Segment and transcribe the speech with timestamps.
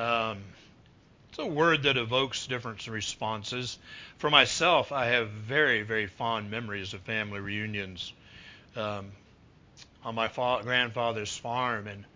[0.00, 0.38] Um,
[1.28, 3.78] it's a word that evokes different responses.
[4.16, 8.14] For myself, I have very, very fond memories of family reunions
[8.76, 9.12] um,
[10.02, 12.06] on my fa- grandfather's farm, and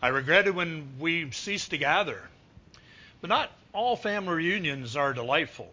[0.00, 2.22] I regretted when we ceased to gather.
[3.20, 5.72] But not all family reunions are delightful.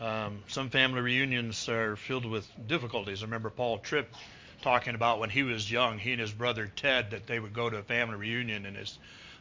[0.00, 3.22] Um, some family reunions are filled with difficulties.
[3.22, 4.14] I remember Paul Tripp
[4.60, 7.70] talking about when he was young, he and his brother Ted, that they would go
[7.70, 8.98] to a family reunion and his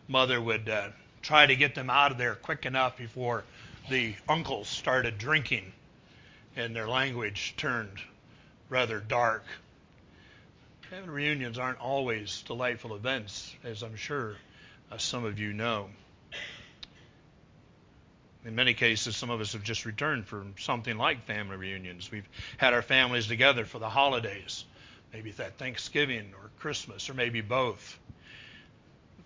[0.07, 0.89] mother would uh,
[1.23, 3.43] try to get them out of there quick enough before
[3.89, 5.71] the uncles started drinking
[6.55, 7.97] and their language turned
[8.69, 9.43] rather dark.
[10.89, 14.35] Family reunions aren't always delightful events, as I'm sure
[14.91, 15.89] uh, some of you know.
[18.45, 22.11] In many cases, some of us have just returned from something like family reunions.
[22.11, 24.65] We've had our families together for the holidays,
[25.13, 27.97] maybe that Thanksgiving or Christmas, or maybe both.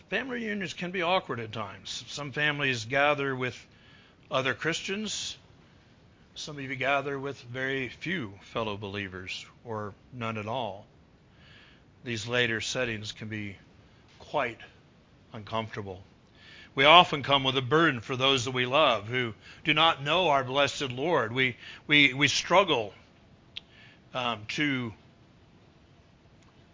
[0.09, 2.05] Family reunions can be awkward at times.
[2.07, 3.57] Some families gather with
[4.31, 5.37] other Christians.
[6.33, 10.85] Some of you gather with very few fellow believers, or none at all.
[12.05, 13.57] These later settings can be
[14.19, 14.59] quite
[15.33, 16.01] uncomfortable.
[16.73, 19.33] We often come with a burden for those that we love who
[19.65, 21.33] do not know our blessed Lord.
[21.33, 22.93] We, we, we struggle
[24.13, 24.93] um, to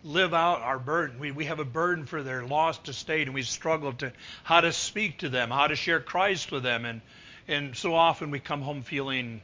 [0.04, 1.20] live out our burden.
[1.20, 4.12] We, we have a burden for their lost estate, and we struggle to
[4.44, 6.86] how to speak to them, how to share Christ with them.
[6.86, 7.02] And,
[7.48, 9.42] and so often we come home feeling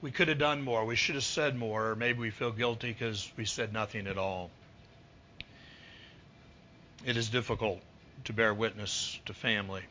[0.00, 2.88] we could have done more, we should have said more, or maybe we feel guilty
[2.88, 4.50] because we said nothing at all.
[7.04, 7.80] It is difficult
[8.24, 9.82] to bear witness to family.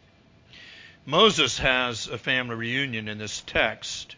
[1.05, 4.15] Moses has a family reunion in this text.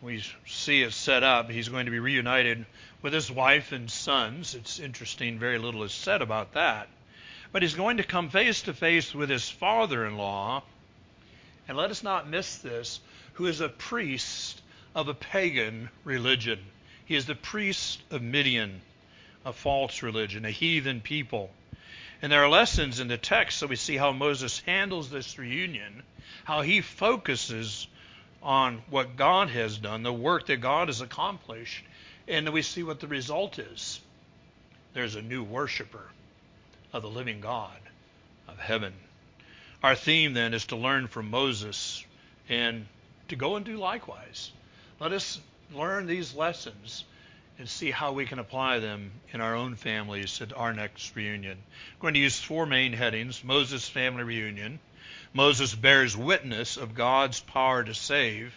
[0.00, 1.50] We see it set up.
[1.50, 2.64] He's going to be reunited
[3.04, 4.54] with his wife and sons.
[4.54, 6.88] It's interesting, very little is said about that.
[7.52, 10.62] But he's going to come face to face with his father in law,
[11.68, 13.00] and let us not miss this,
[13.34, 14.62] who is a priest
[14.94, 16.58] of a pagan religion.
[17.04, 18.80] He is the priest of Midian,
[19.44, 21.50] a false religion, a heathen people.
[22.22, 26.02] And there are lessons in the text, so we see how Moses handles this reunion,
[26.44, 27.86] how he focuses
[28.42, 31.84] on what God has done, the work that God has accomplished,
[32.28, 34.00] and we see what the result is.
[34.92, 36.08] There's a new worshiper
[36.92, 37.78] of the living God
[38.48, 38.92] of heaven.
[39.82, 42.04] Our theme then is to learn from Moses
[42.48, 42.86] and
[43.28, 44.50] to go and do likewise.
[45.00, 45.40] Let us
[45.72, 47.04] learn these lessons
[47.58, 51.58] and see how we can apply them in our own families at our next reunion.
[51.58, 54.80] I'm going to use four main headings Moses' family reunion,
[55.32, 58.54] Moses bears witness of God's power to save,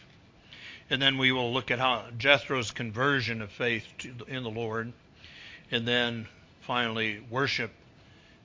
[0.89, 4.93] and then we will look at how Jethro's conversion of faith to, in the Lord.
[5.71, 6.27] And then
[6.61, 7.71] finally, worship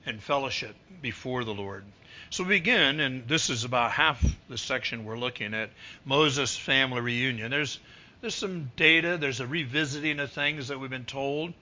[0.05, 1.85] and fellowship before the Lord.
[2.29, 5.69] So we begin, and this is about half the section we're looking at
[6.03, 7.51] Moses' family reunion.
[7.51, 7.79] There's
[8.21, 9.17] there's some data.
[9.17, 11.53] There's a revisiting of things that we've been told.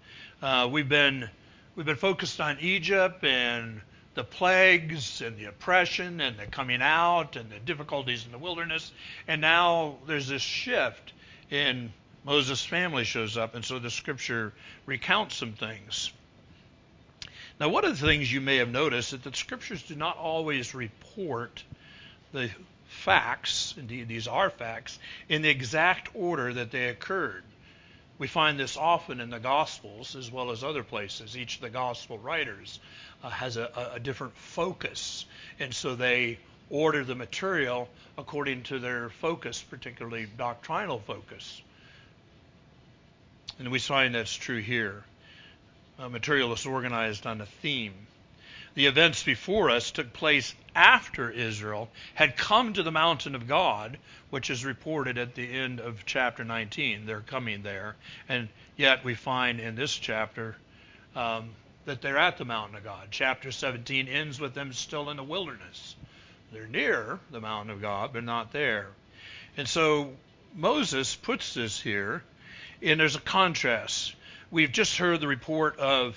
[0.41, 1.29] Uh, we've been
[1.75, 3.81] we've been focused on Egypt and
[4.13, 8.91] the plagues and the oppression and the coming out and the difficulties in the wilderness.
[9.27, 11.13] And now there's this shift
[11.49, 11.91] in
[12.23, 14.53] Moses' family shows up, and so the scripture
[14.85, 16.11] recounts some things.
[17.59, 20.17] Now, one of the things you may have noticed is that the scriptures do not
[20.17, 21.63] always report
[22.31, 22.49] the
[22.87, 24.99] facts, indeed these are facts,
[25.29, 27.43] in the exact order that they occurred.
[28.21, 31.35] We find this often in the Gospels as well as other places.
[31.35, 32.79] Each of the Gospel writers
[33.23, 35.25] uh, has a, a different focus,
[35.59, 36.37] and so they
[36.69, 37.89] order the material
[38.19, 41.63] according to their focus, particularly doctrinal focus.
[43.57, 45.03] And we find that's true here.
[45.97, 47.95] Uh, material is organized on a theme.
[48.73, 53.97] The events before us took place after Israel had come to the mountain of God,
[54.29, 57.05] which is reported at the end of chapter 19.
[57.05, 57.95] They're coming there.
[58.29, 60.55] And yet we find in this chapter
[61.15, 61.49] um,
[61.85, 63.09] that they're at the mountain of God.
[63.11, 65.95] Chapter 17 ends with them still in the wilderness.
[66.53, 68.87] They're near the mountain of God, but not there.
[69.57, 70.13] And so
[70.55, 72.23] Moses puts this here,
[72.81, 74.15] and there's a contrast.
[74.49, 76.15] We've just heard the report of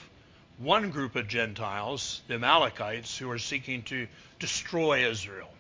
[0.59, 4.07] one group of Gentiles, the Amalekites, who are seeking to
[4.39, 5.51] destroy Israel.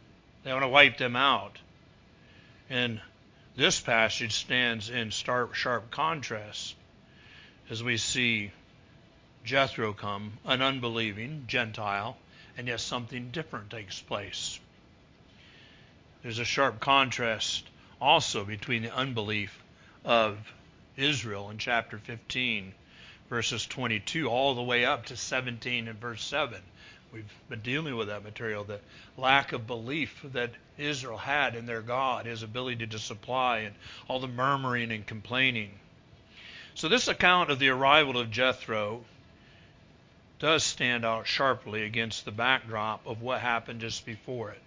[0.42, 1.58] They want to wipe them out.
[2.70, 3.00] And
[3.56, 6.74] this passage stands in stark, sharp contrast
[7.70, 8.50] as we see
[9.44, 12.16] Jethro come, an unbelieving Gentile,
[12.56, 14.58] and yet something different takes place.
[16.22, 17.66] There's a sharp contrast
[18.00, 19.62] also between the unbelief
[20.04, 20.38] of
[20.96, 22.72] Israel in chapter 15,
[23.28, 26.60] verses 22, all the way up to 17 and verse 7,
[27.14, 28.80] We've been dealing with that material, the
[29.16, 33.76] lack of belief that Israel had in their God, his ability to supply, and
[34.08, 35.78] all the murmuring and complaining.
[36.74, 39.04] So, this account of the arrival of Jethro
[40.40, 44.60] does stand out sharply against the backdrop of what happened just before it.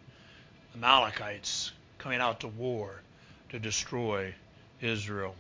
[0.72, 3.02] The Amalekites coming out to war
[3.50, 4.34] to destroy
[4.80, 5.36] Israel.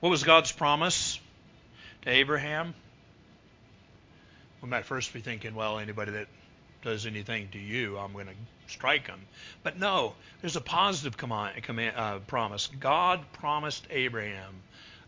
[0.00, 1.20] What was God's promise
[2.02, 2.74] to Abraham?
[4.62, 6.28] We might first be thinking, well, anybody that
[6.82, 8.34] does anything to you, I'm going to
[8.66, 9.20] strike them.
[9.62, 12.68] But no, there's a positive command, command, uh, promise.
[12.78, 14.62] God promised Abraham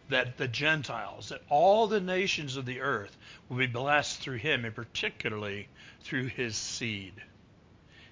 [0.09, 3.17] that the Gentiles, that all the nations of the earth
[3.49, 5.69] will be blessed through him, and particularly
[6.03, 7.15] through his seed.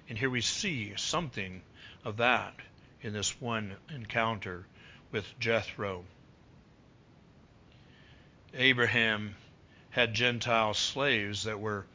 [0.09, 1.63] And here we see something
[2.05, 2.55] of that
[3.03, 4.67] in this one encounter
[5.13, 6.05] with Jethro.
[8.55, 9.37] Abraham
[9.91, 11.87] had Gentile slaves that were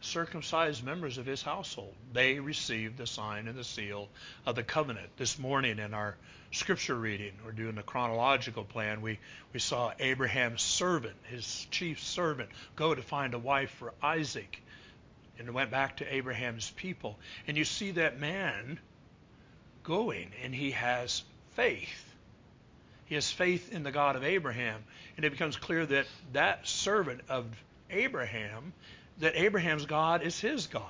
[0.00, 1.94] circumcised members of his household.
[2.12, 4.08] They received the sign and the seal
[4.46, 5.10] of the covenant.
[5.16, 6.16] This morning in our
[6.52, 9.18] scripture reading, we're doing the chronological plan, we,
[9.52, 14.62] we saw Abraham's servant, his chief servant, go to find a wife for Isaac
[15.38, 17.18] and went back to Abraham's people.
[17.46, 18.80] And you see that man
[19.82, 22.09] going and he has faith.
[23.14, 24.82] Has faith in the God of Abraham.
[25.16, 27.46] And it becomes clear that that servant of
[27.90, 28.72] Abraham,
[29.18, 30.84] that Abraham's God is his God.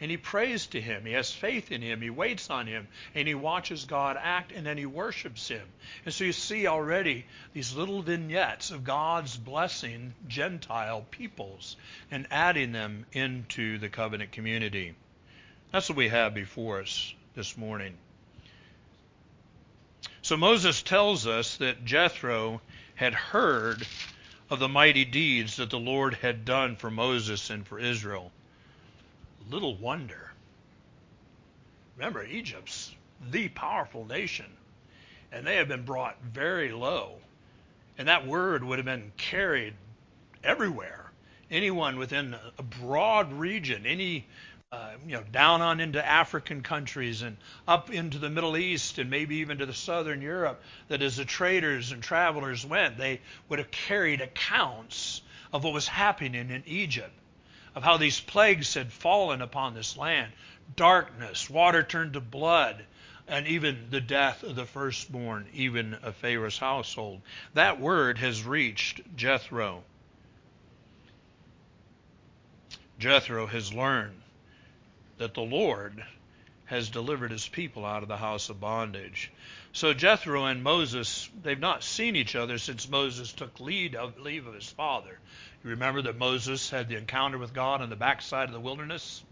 [0.00, 1.04] And he prays to him.
[1.04, 2.00] He has faith in him.
[2.00, 2.88] He waits on him.
[3.14, 5.66] And he watches God act and then he worships him.
[6.04, 11.76] And so you see already these little vignettes of God's blessing Gentile peoples
[12.10, 14.94] and adding them into the covenant community.
[15.70, 17.96] That's what we have before us this morning.
[20.24, 22.62] So Moses tells us that Jethro
[22.94, 23.86] had heard
[24.48, 28.32] of the mighty deeds that the Lord had done for Moses and for Israel.
[29.50, 30.32] Little wonder.
[31.98, 32.94] Remember, Egypt's
[33.30, 34.46] the powerful nation,
[35.30, 37.16] and they have been brought very low.
[37.98, 39.74] And that word would have been carried
[40.42, 41.12] everywhere.
[41.50, 44.26] Anyone within a broad region, any
[44.74, 47.36] uh, you know, down on into African countries and
[47.68, 51.24] up into the Middle East and maybe even to the southern Europe, that as the
[51.24, 55.22] traders and travelers went, they would have carried accounts
[55.52, 57.12] of what was happening in Egypt,
[57.76, 60.32] of how these plagues had fallen upon this land
[60.74, 62.84] darkness, water turned to blood,
[63.28, 67.20] and even the death of the firstborn, even of Pharaoh's household.
[67.52, 69.84] That word has reached Jethro.
[72.98, 74.20] Jethro has learned
[75.18, 76.04] that the Lord
[76.66, 79.30] has delivered his people out of the house of bondage.
[79.72, 84.46] So Jethro and Moses, they've not seen each other since Moses took lead of, leave
[84.46, 85.18] of his father.
[85.62, 89.22] You remember that Moses had the encounter with God on the backside of the wilderness,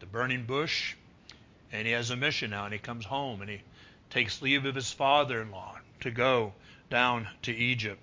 [0.00, 0.94] the burning bush,
[1.72, 3.60] and he has a mission now, and he comes home and he
[4.10, 6.52] takes leave of his father-in-law to go
[6.88, 8.00] down to Egypt.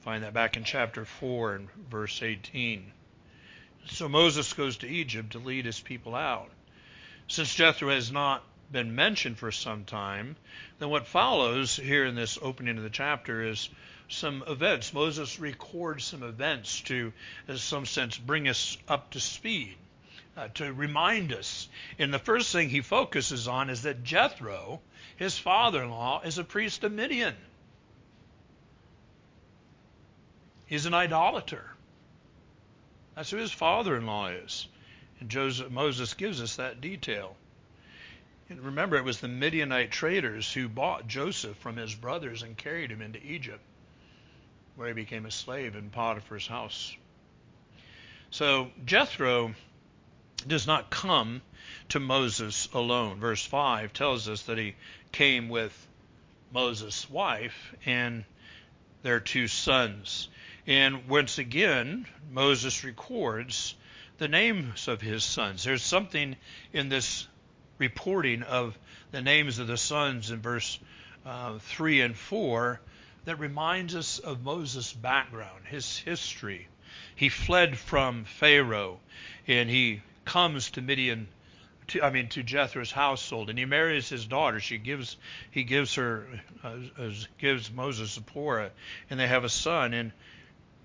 [0.00, 2.92] Find that back in chapter 4 and verse 18.
[3.86, 6.50] So Moses goes to Egypt to lead his people out.
[7.28, 8.42] Since Jethro has not
[8.72, 10.36] been mentioned for some time,
[10.78, 13.68] then what follows here in this opening of the chapter is
[14.08, 14.92] some events.
[14.92, 17.12] Moses records some events to,
[17.48, 19.76] in some sense, bring us up to speed,
[20.36, 21.68] uh, to remind us.
[21.98, 24.80] And the first thing he focuses on is that Jethro,
[25.16, 27.36] his father in law, is a priest of Midian.
[30.66, 31.68] He's an idolater.
[33.14, 34.66] That's who his father-in-law is.
[35.20, 37.36] And Joseph, Moses gives us that detail.
[38.48, 42.90] And remember, it was the Midianite traders who bought Joseph from his brothers and carried
[42.90, 43.60] him into Egypt,
[44.74, 46.96] where he became a slave in Potiphar's house.
[48.30, 49.54] So Jethro
[50.46, 51.42] does not come
[51.90, 53.20] to Moses alone.
[53.20, 54.74] Verse 5 tells us that he
[55.12, 55.72] came with
[56.52, 58.24] Moses' wife and
[59.02, 60.28] their two sons.
[60.70, 63.74] And once again, Moses records
[64.18, 65.64] the names of his sons.
[65.64, 66.36] There's something
[66.72, 67.26] in this
[67.78, 68.78] reporting of
[69.10, 70.78] the names of the sons in verse
[71.26, 72.80] uh, 3 and 4
[73.24, 76.68] that reminds us of Moses' background, his history.
[77.16, 79.00] He fled from Pharaoh
[79.48, 81.26] and he comes to Midian
[81.88, 84.60] to, I mean to Jethro's household and he marries his daughter.
[84.60, 85.16] She gives
[85.50, 86.28] he gives her
[86.62, 86.76] uh,
[87.38, 88.70] gives Moses Zipporah
[89.10, 90.12] and they have a son and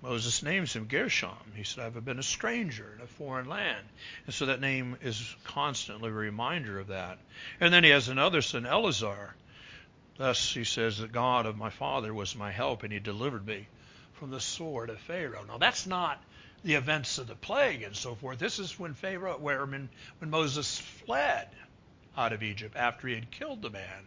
[0.02, 1.36] Moses names him Gershom.
[1.54, 3.84] He said, I've been a stranger in a foreign land.
[4.26, 7.18] And so that name is constantly a reminder of that.
[7.60, 9.34] And then he has another son, Eliezer.
[10.16, 13.66] Thus he says, The God of my father was my help, and he delivered me
[14.14, 15.44] from the sword of Pharaoh.
[15.46, 16.22] Now that's not
[16.62, 18.38] the events of the plague and so forth.
[18.38, 19.88] This is when Pharaoh, where when,
[20.18, 21.48] when Moses fled
[22.16, 24.06] out of Egypt after he had killed the man,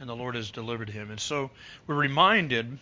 [0.00, 1.10] and the Lord has delivered him.
[1.10, 1.50] And so
[1.86, 2.78] we're reminded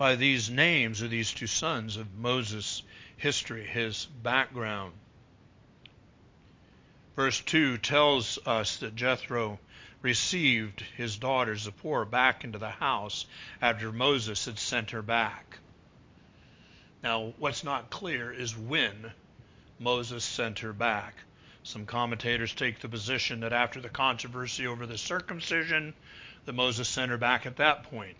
[0.00, 2.82] by these names of these two sons of Moses'
[3.18, 4.94] history, his background.
[7.14, 9.60] Verse 2 tells us that Jethro
[10.00, 13.26] received his daughter Zipporah back into the house
[13.60, 15.58] after Moses had sent her back.
[17.02, 19.12] Now, what's not clear is when
[19.78, 21.14] Moses sent her back.
[21.62, 25.92] Some commentators take the position that after the controversy over the circumcision,
[26.46, 28.16] that Moses sent her back at that point.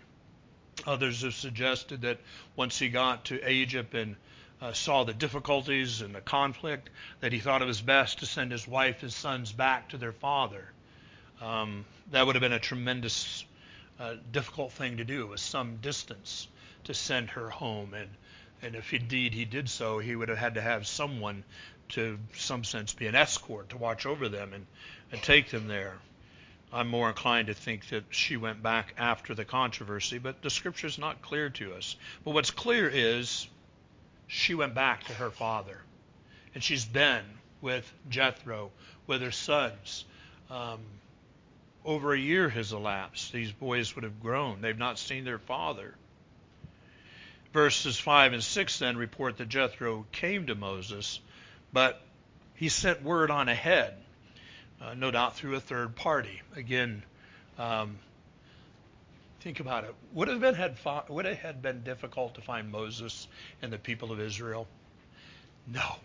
[0.86, 2.18] Others have suggested that
[2.56, 4.16] once he got to Egypt and
[4.60, 8.52] uh, saw the difficulties and the conflict, that he thought it was best to send
[8.52, 10.72] his wife, his sons back to their father.
[11.40, 13.44] Um, that would have been a tremendous,
[13.98, 16.48] uh, difficult thing to do, with some distance
[16.84, 17.94] to send her home.
[17.94, 18.10] And,
[18.62, 21.44] and if indeed he did so, he would have had to have someone
[21.90, 24.66] to, some sense, be an escort to watch over them and,
[25.12, 25.98] and take them there.
[26.72, 30.86] I'm more inclined to think that she went back after the controversy, but the scripture
[30.86, 31.96] is not clear to us.
[32.24, 33.48] But what's clear is
[34.28, 35.78] she went back to her father.
[36.54, 37.24] And she's been
[37.60, 38.70] with Jethro,
[39.06, 40.04] with her sons.
[40.48, 40.80] Um,
[41.84, 43.32] over a year has elapsed.
[43.32, 44.60] These boys would have grown.
[44.60, 45.94] They've not seen their father.
[47.52, 51.18] Verses 5 and 6 then report that Jethro came to Moses,
[51.72, 52.00] but
[52.54, 53.96] he sent word on ahead,
[54.80, 56.40] uh, no doubt through a third party.
[56.56, 57.02] Again,
[57.58, 57.98] um,
[59.40, 59.94] Think about it.
[60.12, 60.76] Would have been had
[61.08, 63.26] would it have been difficult to find Moses
[63.62, 64.68] and the people of Israel?
[65.66, 65.96] No.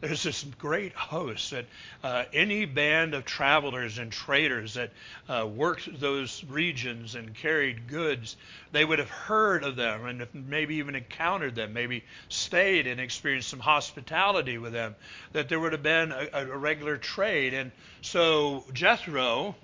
[0.00, 1.66] There's this great host that
[2.04, 4.92] uh, any band of travelers and traders that
[5.28, 8.36] uh, worked those regions and carried goods,
[8.70, 13.48] they would have heard of them and maybe even encountered them, maybe stayed and experienced
[13.48, 14.94] some hospitality with them.
[15.32, 19.56] That there would have been a, a regular trade, and so Jethro,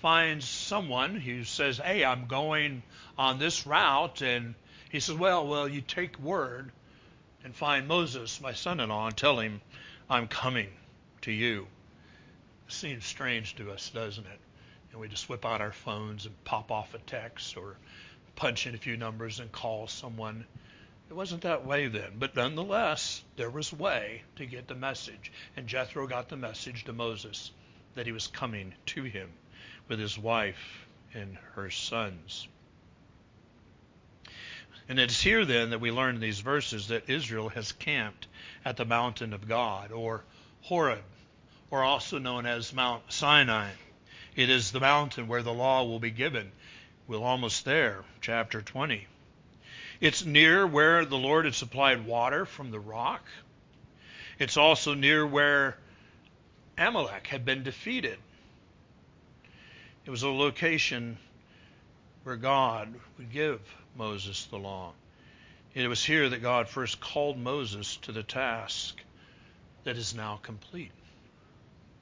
[0.00, 2.82] finds someone who says, "Hey, I'm going
[3.18, 4.54] on this route," and
[4.90, 6.70] he says, "Well, well, you take word
[7.46, 9.60] and find Moses, my son-in-law, and tell him
[10.10, 10.68] I'm coming
[11.20, 11.68] to you."
[12.66, 14.40] It seems strange to us, doesn't it?
[14.90, 17.76] And we just whip out our phones and pop off a text or
[18.34, 20.44] punch in a few numbers and call someone.
[21.08, 25.30] It wasn't that way then, but nonetheless, there was a way to get the message.
[25.56, 27.52] And Jethro got the message to Moses
[27.94, 29.32] that he was coming to him
[29.86, 32.48] with his wife and her sons.
[34.88, 38.26] And it's here then that we learn in these verses that Israel has camped
[38.64, 40.24] at the mountain of God, or
[40.62, 41.02] Horeb,
[41.70, 43.70] or also known as Mount Sinai.
[44.36, 46.52] It is the mountain where the law will be given.
[47.06, 49.06] We're almost there, chapter 20.
[50.00, 53.24] It's near where the Lord had supplied water from the rock.
[54.38, 55.78] It's also near where
[56.76, 58.18] Amalek had been defeated.
[60.04, 61.18] It was a location
[62.26, 63.60] where God would give
[63.96, 64.92] Moses the law.
[65.76, 69.00] It was here that God first called Moses to the task
[69.84, 70.90] that is now complete.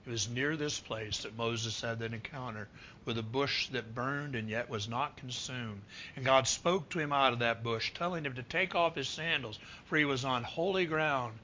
[0.07, 2.69] It was near this place that Moses had that encounter
[3.05, 5.83] with a bush that burned and yet was not consumed.
[6.17, 9.11] And God spoke to him out of that bush, telling him to take off his
[9.11, 11.35] sandals, for he was on holy ground.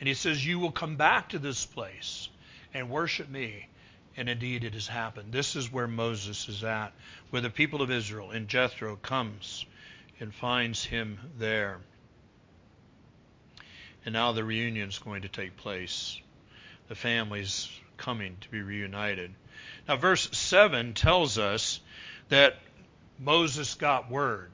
[0.00, 2.28] And he says, You will come back to this place
[2.72, 3.68] and worship me
[4.16, 5.32] and indeed, it has happened.
[5.32, 6.92] This is where Moses is at,
[7.30, 9.66] where the people of Israel and Jethro comes
[10.20, 11.78] and finds him there.
[14.04, 16.20] And now the reunion is going to take place.
[16.88, 19.34] The family's coming to be reunited.
[19.88, 21.80] Now, verse 7 tells us
[22.28, 22.58] that
[23.18, 24.50] Moses got word.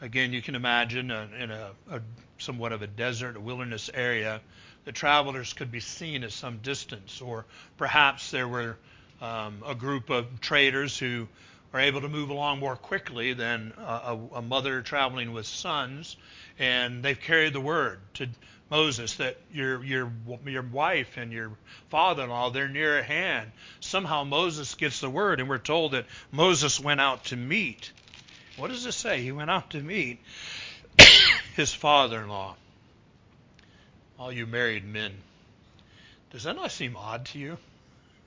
[0.00, 2.00] Again, you can imagine in a, a
[2.38, 4.40] somewhat of a desert, a wilderness area,
[4.86, 7.44] the travelers could be seen at some distance, or
[7.76, 8.76] perhaps there were
[9.20, 11.26] um, a group of traders who
[11.74, 16.16] are able to move along more quickly than a, a mother traveling with sons,
[16.60, 18.28] and they've carried the word to
[18.70, 20.12] Moses that your your
[20.46, 21.50] your wife and your
[21.90, 23.50] father-in-law they're near at hand.
[23.80, 27.90] Somehow Moses gets the word, and we're told that Moses went out to meet.
[28.56, 29.20] What does it say?
[29.20, 30.20] He went out to meet
[31.56, 32.54] his father-in-law
[34.18, 35.12] all you married men.
[36.30, 37.58] Does that not seem odd to you?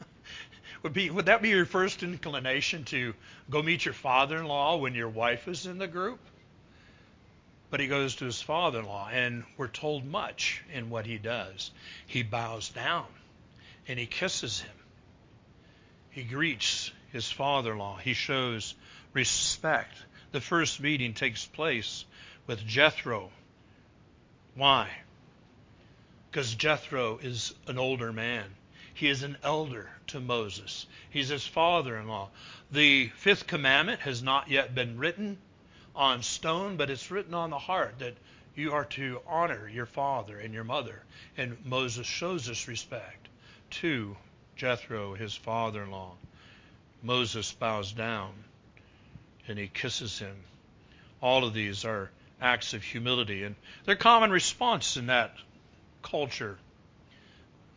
[0.84, 3.13] would be would that be your first inclination to
[3.50, 6.19] go meet your father-in-law when your wife is in the group?
[7.69, 11.72] But he goes to his father-in-law, and we're told much in what he does.
[12.08, 13.05] He bows down
[13.88, 14.75] and he kisses him.
[16.12, 17.98] He greets his father-in-law.
[17.98, 18.75] He shows
[19.13, 19.96] respect.
[20.31, 22.05] The first meeting takes place
[22.48, 23.31] with Jethro.
[24.55, 24.89] Why?
[26.29, 28.45] Because Jethro is an older man.
[28.93, 30.86] He is an elder to Moses.
[31.09, 32.29] He's his father in law.
[32.71, 35.38] The fifth commandment has not yet been written
[35.95, 38.15] on stone, but it's written on the heart that
[38.55, 41.01] you are to honor your father and your mother.
[41.38, 43.27] And Moses shows this respect
[43.71, 44.15] to
[44.55, 46.13] Jethro, his father in law.
[47.01, 48.33] Moses bows down
[49.48, 50.36] and he kisses him.
[51.21, 53.55] All of these are acts of humility, and
[53.86, 55.36] they're common response in that
[56.01, 56.58] culture.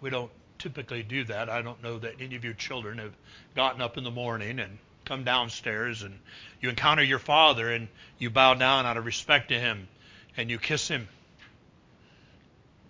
[0.00, 1.49] We don't typically do that.
[1.49, 3.14] I don't know that any of your children have
[3.55, 6.19] gotten up in the morning and come downstairs and
[6.61, 7.88] you encounter your father and
[8.19, 9.88] you bow down out of respect to him
[10.37, 11.09] and you kiss him.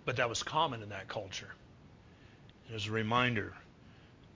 [0.05, 1.49] But that was common in that culture.
[2.69, 3.53] It was a reminder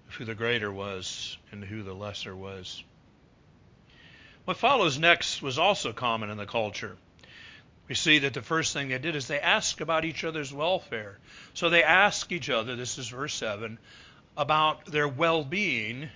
[0.08, 2.84] of who the greater was and who the lesser was.
[4.46, 6.96] What follows next was also common in the culture.
[7.88, 11.20] We see that the first thing they did is they asked about each other's welfare.
[11.54, 13.78] So they asked each other, this is verse 7,
[14.36, 16.10] about their well being,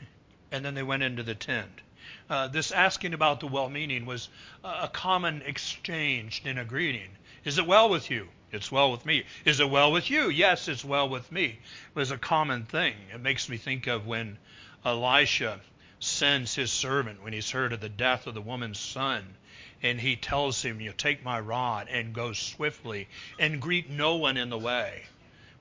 [0.51, 1.82] and then they went into the tent.
[2.30, 4.30] Uh, this asking about the well meaning was
[4.63, 7.10] a common exchange in a greeting.
[7.46, 8.28] Is it well with you?
[8.51, 9.24] It's well with me.
[9.46, 10.30] Is it well with you?
[10.30, 11.46] Yes, it's well with me.
[11.46, 12.96] It was a common thing.
[13.13, 14.38] It makes me think of when
[14.84, 15.62] Elisha
[16.00, 19.36] sends his servant when he's heard of the death of the woman's son.
[19.84, 23.08] And he tells him, You take my rod and go swiftly
[23.40, 25.04] and greet no one in the way.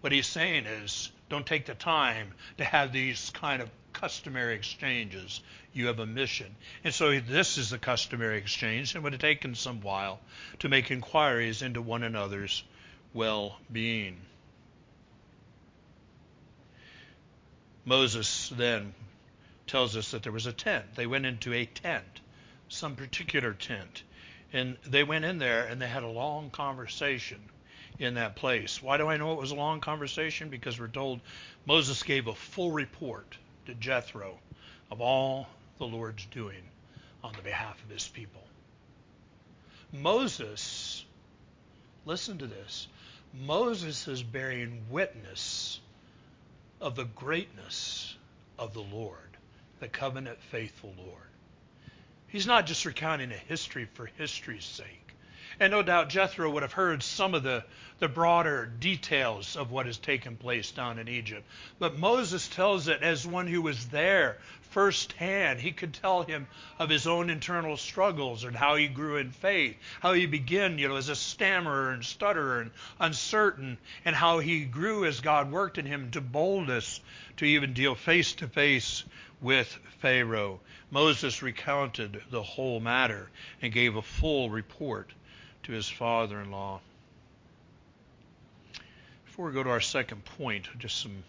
[0.00, 5.40] What he's saying is, don't take the time to have these kind of customary exchanges.
[5.72, 6.54] You have a mission.
[6.84, 10.20] And so this is the customary exchange, and it would have taken some while
[10.60, 12.64] to make inquiries into one another's
[13.12, 14.16] well being.
[17.84, 18.94] Moses then
[19.66, 20.94] tells us that there was a tent.
[20.94, 22.20] They went into a tent,
[22.68, 24.02] some particular tent.
[24.52, 27.40] And they went in there and they had a long conversation
[27.98, 28.82] in that place.
[28.82, 30.48] Why do I know it was a long conversation?
[30.48, 31.20] Because we're told
[31.66, 34.38] Moses gave a full report to Jethro
[34.90, 36.62] of all the Lord's doing
[37.22, 38.42] on the behalf of his people.
[39.92, 41.04] Moses,
[42.04, 42.88] listen to this,
[43.32, 45.80] Moses is bearing witness
[46.80, 48.16] of the greatness
[48.58, 49.30] of the Lord
[49.80, 51.16] the covenant faithful Lord.
[52.30, 55.09] He's not just recounting a history for history's sake.
[55.62, 57.62] And no doubt Jethro would have heard some of the,
[57.98, 61.46] the broader details of what has taken place down in Egypt.
[61.78, 64.38] But Moses tells it as one who was there
[64.70, 65.60] firsthand.
[65.60, 66.46] He could tell him
[66.78, 70.88] of his own internal struggles and how he grew in faith, how he began, you
[70.88, 75.76] know, as a stammerer and stutterer and uncertain, and how he grew as God worked
[75.76, 77.02] in him to boldness
[77.36, 79.04] to even deal face to face
[79.42, 79.68] with
[79.98, 80.58] Pharaoh.
[80.90, 83.28] Moses recounted the whole matter
[83.60, 85.12] and gave a full report
[85.64, 86.80] to his father in law.
[89.26, 91.22] Before we go to our second point, just some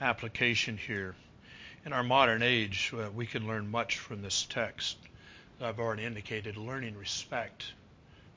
[0.00, 1.14] application here.
[1.84, 4.96] In our modern age, uh, we can learn much from this text.
[5.60, 7.64] I've already indicated learning respect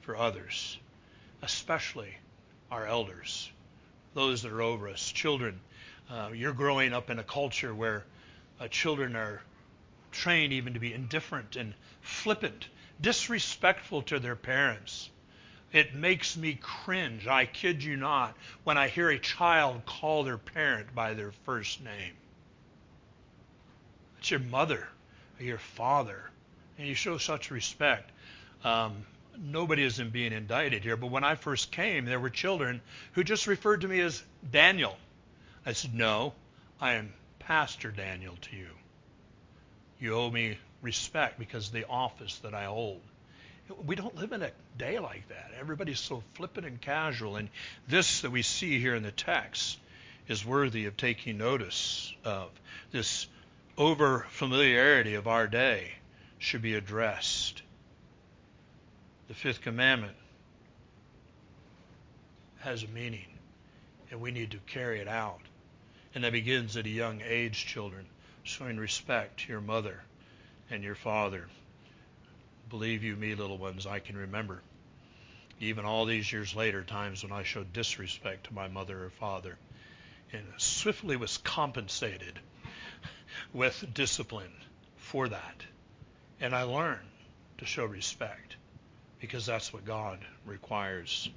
[0.01, 0.77] for others,
[1.41, 2.15] especially
[2.71, 3.51] our elders,
[4.13, 5.59] those that are over us, children.
[6.09, 8.05] Uh, you're growing up in a culture where
[8.59, 9.41] uh, children are
[10.11, 12.67] trained even to be indifferent and flippant,
[13.01, 15.09] disrespectful to their parents.
[15.71, 20.38] It makes me cringe, I kid you not, when I hear a child call their
[20.38, 22.13] parent by their first name.
[24.17, 24.88] It's your mother
[25.39, 26.29] or your father,
[26.77, 28.12] and you show such respect.
[28.63, 29.05] Um,
[29.38, 32.81] nobody isn't being indicted here, but when I first came, there were children
[33.13, 34.97] who just referred to me as Daniel.
[35.65, 36.33] I said, No,
[36.81, 38.69] I am Pastor Daniel to you.
[39.99, 43.01] You owe me respect because of the office that I hold.
[43.85, 45.51] We don't live in a day like that.
[45.59, 47.35] Everybody's so flippant and casual.
[47.35, 47.49] And
[47.87, 49.77] this that we see here in the text
[50.27, 52.49] is worthy of taking notice of.
[52.91, 53.27] This
[53.77, 55.91] over familiarity of our day
[56.39, 57.61] should be addressed.
[59.27, 60.15] The fifth commandment
[62.59, 63.27] has a meaning,
[64.09, 65.41] and we need to carry it out.
[66.15, 68.05] And that begins at a young age, children,
[68.43, 70.01] showing respect to your mother
[70.69, 71.47] and your father.
[72.69, 74.62] Believe you me, little ones, I can remember,
[75.60, 79.58] even all these years later, times when I showed disrespect to my mother or father,
[80.32, 82.39] and swiftly was compensated
[83.53, 84.53] with discipline
[84.97, 85.65] for that.
[86.39, 87.08] And I learned
[87.58, 88.55] to show respect
[89.19, 91.29] because that's what God requires.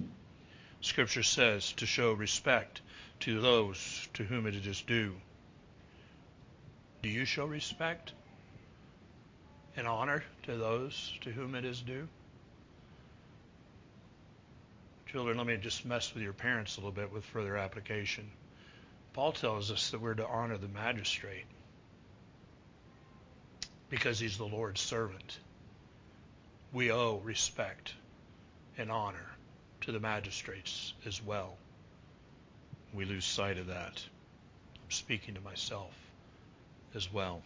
[0.81, 2.81] Scripture says to show respect
[3.21, 5.15] to those to whom it is due.
[7.01, 8.13] Do you show respect
[9.75, 12.07] and honor to those to whom it is due?
[15.07, 18.29] Children, let me just mess with your parents a little bit with further application.
[19.13, 21.45] Paul tells us that we're to honor the magistrate
[23.89, 25.37] because he's the Lord's servant.
[26.71, 27.93] We owe respect
[28.77, 29.29] and honor
[29.81, 31.55] to the magistrates as well.
[32.91, 34.03] We lose sight of that.
[34.83, 35.93] I'm speaking to myself
[36.95, 37.43] as well.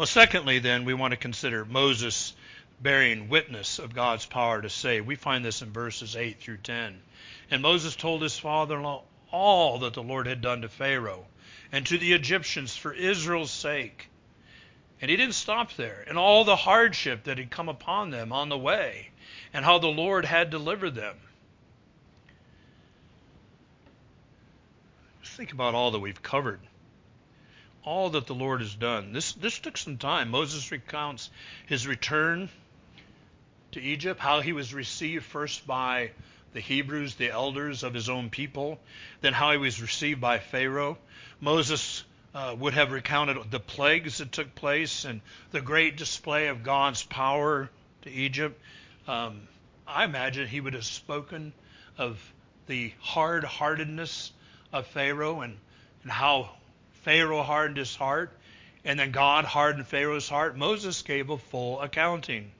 [0.00, 2.34] Well, secondly, then, we want to consider Moses
[2.80, 5.04] bearing witness of God's power to save.
[5.04, 6.98] We find this in verses 8 through 10.
[7.50, 11.26] And Moses told his father in law all that the Lord had done to Pharaoh
[11.70, 14.08] and to the Egyptians for Israel's sake.
[15.02, 18.48] And he didn't stop there, and all the hardship that had come upon them on
[18.48, 19.10] the way,
[19.52, 21.16] and how the Lord had delivered them.
[25.22, 26.60] Just think about all that we've covered
[27.84, 29.12] all that the Lord has done.
[29.12, 30.30] This this took some time.
[30.30, 31.30] Moses recounts
[31.66, 32.48] his return
[33.72, 36.10] to Egypt, how he was received first by
[36.52, 38.80] the Hebrews, the elders of his own people,
[39.20, 40.98] then how he was received by Pharaoh.
[41.40, 45.20] Moses uh, would have recounted the plagues that took place and
[45.52, 47.70] the great display of God's power
[48.02, 48.60] to Egypt.
[49.06, 49.42] Um,
[49.86, 51.52] I imagine he would have spoken
[51.98, 52.18] of
[52.66, 54.32] the hard heartedness
[54.72, 55.56] of Pharaoh and,
[56.02, 56.50] and how
[57.02, 58.36] Pharaoh hardened his heart,
[58.84, 60.56] and then God hardened Pharaoh's heart.
[60.56, 62.52] Moses gave a full accounting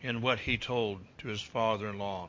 [0.00, 2.28] in what he told to his father in law.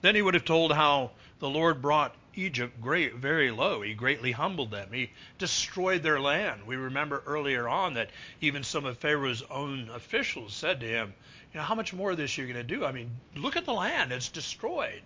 [0.00, 3.82] Then he would have told how the Lord brought Egypt great, very low.
[3.82, 4.92] He greatly humbled them.
[4.92, 6.66] He destroyed their land.
[6.66, 11.14] We remember earlier on that even some of Pharaoh's own officials said to him,
[11.52, 12.84] You know, how much more of this are you going to do?
[12.84, 14.12] I mean, look at the land.
[14.12, 15.02] It's destroyed.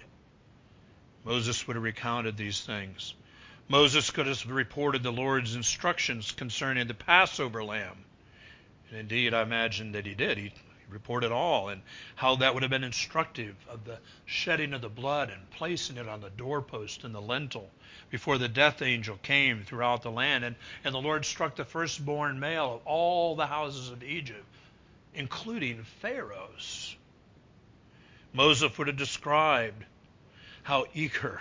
[1.24, 3.14] Moses would have recounted these things.
[3.68, 8.04] Moses could have reported the Lord's instructions concerning the Passover lamb.
[8.90, 10.36] And indeed, I imagine that he did.
[10.36, 10.52] He
[10.90, 11.80] reported all and
[12.14, 16.08] how that would have been instructive of the shedding of the blood and placing it
[16.08, 17.70] on the doorpost and the lintel
[18.10, 20.44] before the death angel came throughout the land.
[20.44, 24.44] And, and the Lord struck the firstborn male of all the houses of Egypt,
[25.14, 26.94] including Pharaoh's.
[28.34, 29.84] Moses would have described
[30.64, 31.40] how eager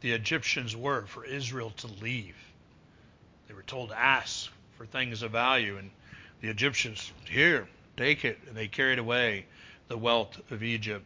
[0.00, 2.36] the Egyptians were for Israel to leave.
[3.48, 5.90] They were told to ask for things of value, and
[6.40, 9.46] the Egyptians, here, take it, and they carried away
[9.88, 11.04] the wealth of Egypt.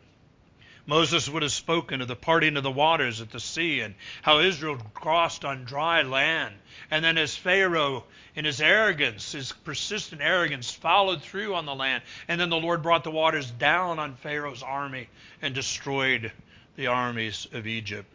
[0.87, 4.40] Moses would have spoken of the parting of the waters at the sea and how
[4.40, 6.55] Israel crossed on dry land.
[6.90, 12.03] And then as Pharaoh, in his arrogance, his persistent arrogance, followed through on the land.
[12.26, 15.09] And then the Lord brought the waters down on Pharaoh's army
[15.40, 16.33] and destroyed
[16.74, 18.12] the armies of Egypt.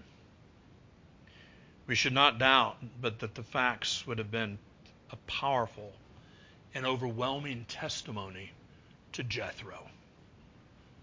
[1.87, 4.57] We should not doubt, but that the facts would have been
[5.11, 5.93] a powerful
[6.73, 8.51] and overwhelming testimony
[9.13, 9.87] to Jethro.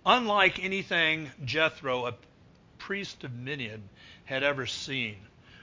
[0.04, 2.14] Unlike anything Jethro, a
[2.78, 3.88] priest of Midian,
[4.24, 5.16] had ever seen.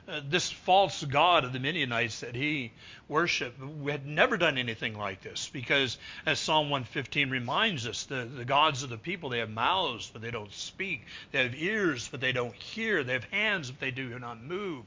[0.08, 2.72] Uh, this false god of the Midianites that he
[3.10, 8.46] worshiped had never done anything like this because, as Psalm 115 reminds us, the, the
[8.46, 11.06] gods of the people, they have mouths, but they don't speak.
[11.32, 13.04] They have ears, but they don't hear.
[13.04, 14.86] They have hands, but they do not move.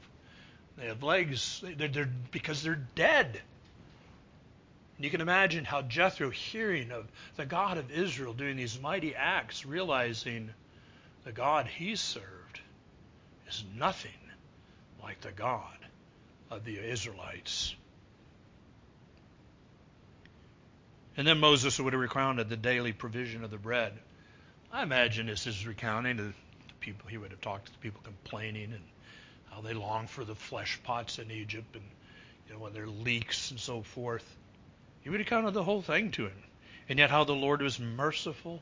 [0.77, 3.41] They have legs they're, they're, because they're dead.
[4.95, 9.15] And you can imagine how Jethro, hearing of the God of Israel doing these mighty
[9.15, 10.49] acts, realizing
[11.23, 12.59] the God he served
[13.47, 14.11] is nothing
[15.01, 15.77] like the God
[16.49, 17.75] of the Israelites.
[21.15, 23.93] And then Moses would have recounted the daily provision of the bread.
[24.71, 26.33] I imagine this is recounting the
[26.79, 27.07] people.
[27.07, 28.81] He would have talked to the people complaining and
[29.53, 31.85] how they long for the flesh pots in Egypt and
[32.47, 34.35] you know when there are and so forth.
[35.01, 36.43] He would have counted the whole thing to him.
[36.89, 38.61] And yet how the Lord was merciful.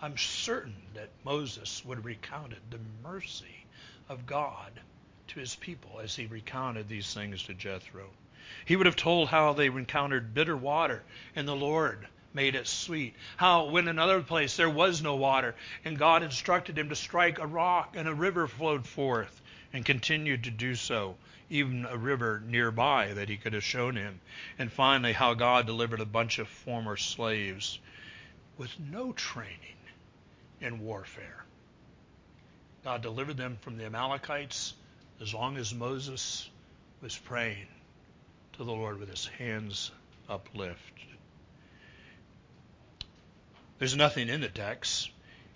[0.00, 3.66] I'm certain that Moses would have recounted the mercy
[4.08, 4.80] of God
[5.28, 8.10] to his people as he recounted these things to Jethro.
[8.64, 11.02] He would have told how they encountered bitter water
[11.34, 13.14] and the Lord made it sweet.
[13.36, 17.38] How, when in another place there was no water, and God instructed him to strike
[17.38, 19.40] a rock, and a river flowed forth
[19.72, 21.16] and continued to do so,
[21.50, 24.20] even a river nearby that he could have shown him.
[24.58, 27.78] And finally, how God delivered a bunch of former slaves
[28.56, 29.76] with no training
[30.60, 31.44] in warfare.
[32.84, 34.74] God delivered them from the Amalekites
[35.20, 36.48] as long as Moses
[37.00, 37.66] was praying
[38.54, 39.90] to the Lord with his hands
[40.28, 41.06] uplifted.
[43.78, 45.10] There's nothing in the text,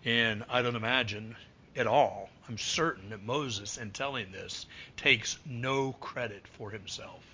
[0.05, 1.35] and I don't imagine
[1.77, 7.25] at all I'm certain that Moses, in telling this, takes no credit for himself.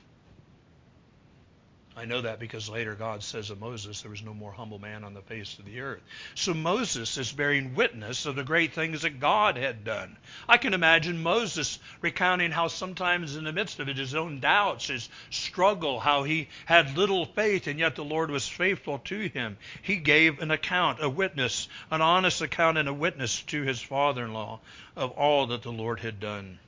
[1.98, 5.02] I know that because later God says of Moses, there was no more humble man
[5.02, 6.00] on the face of the earth.
[6.36, 10.16] So Moses is bearing witness of the great things that God had done.
[10.48, 14.86] I can imagine Moses recounting how sometimes in the midst of it, his own doubts,
[14.86, 19.56] his struggle, how he had little faith and yet the Lord was faithful to him.
[19.82, 24.60] He gave an account, a witness, an honest account and a witness to his father-in-law
[24.94, 26.60] of all that the Lord had done.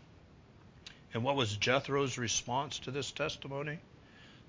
[1.14, 3.78] And what was Jethro's response to this testimony?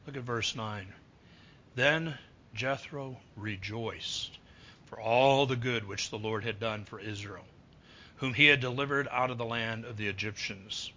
[0.08, 0.94] Look at verse 9.
[1.76, 2.18] Then
[2.54, 4.38] Jethro rejoiced
[4.86, 7.46] for all the good which the Lord had done for Israel,
[8.18, 10.92] whom he had delivered out of the land of the Egyptians.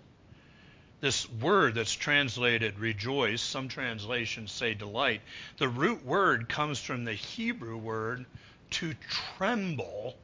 [1.01, 5.21] This word that's translated rejoice, some translations say delight,
[5.59, 8.25] the root word comes from the Hebrew word
[8.71, 10.17] to tremble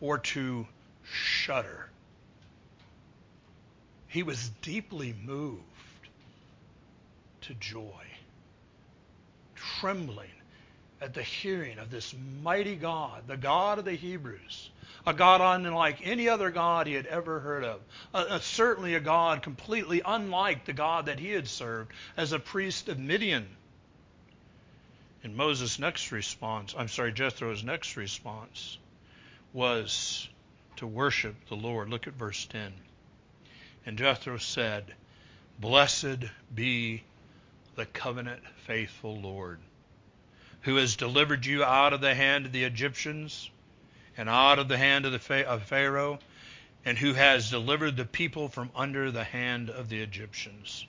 [0.00, 0.66] or to
[1.02, 1.90] shudder.
[4.06, 5.64] He was deeply moved
[7.50, 8.04] to joy,
[9.56, 10.30] trembling
[11.00, 14.70] at the hearing of this mighty God, the God of the Hebrews,
[15.04, 17.80] a God unlike any other God he had ever heard of,
[18.14, 22.88] uh, certainly a God completely unlike the God that he had served as a priest
[22.88, 23.48] of Midian.
[25.24, 28.78] And Moses' next response, I'm sorry, Jethro's next response
[29.52, 30.28] was
[30.76, 31.88] to worship the Lord.
[31.88, 32.72] Look at verse 10.
[33.86, 34.94] And Jethro said,
[35.58, 36.20] Blessed
[36.54, 37.02] be
[37.76, 39.60] the covenant faithful Lord,
[40.62, 43.50] who has delivered you out of the hand of the Egyptians
[44.16, 46.18] and out of the hand of, the of Pharaoh,
[46.84, 50.86] and who has delivered the people from under the hand of the Egyptians.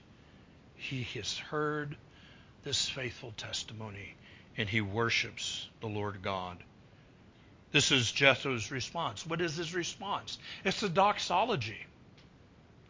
[0.75, 1.95] He has heard
[2.63, 4.15] this faithful testimony,
[4.57, 6.57] and he worships the Lord God.
[7.71, 9.25] This is Jethro's response.
[9.25, 10.37] What is his response?
[10.65, 11.85] It's a doxology.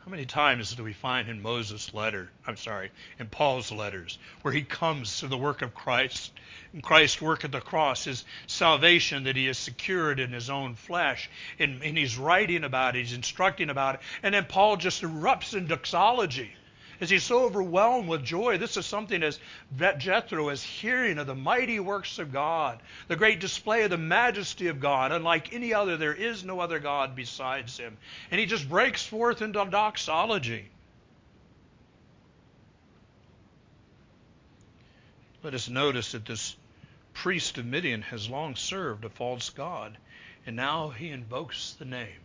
[0.04, 4.52] How many times do we find in Moses' letter, I'm sorry, in Paul's letters, where
[4.52, 6.32] he comes to the work of Christ,
[6.74, 10.74] and Christ's work at the cross, his salvation that he has secured in his own
[10.74, 15.04] flesh, and, and he's writing about it, he's instructing about it, and then Paul just
[15.04, 16.56] erupts in doxology
[17.02, 18.60] is he's so overwhelmed with joy.
[18.60, 19.40] This is something as
[19.98, 24.68] Jethro is hearing of the mighty works of God, the great display of the majesty
[24.68, 25.12] of God.
[25.12, 27.98] Unlike any other, there is no other God besides him.
[28.30, 30.70] And he just breaks forth into doxology.
[35.44, 36.56] Let us notice that this
[37.16, 39.98] priest of Midian has long served a false god,
[40.46, 42.22] and now he invokes the name